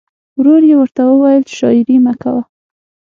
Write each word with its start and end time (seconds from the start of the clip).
ورور 0.39 0.61
یې 0.69 0.75
ورته 0.79 1.01
وویل 1.05 1.43
چې 1.49 1.53
شاعري 1.59 1.97
مه 2.05 2.13
کوه 2.21 2.43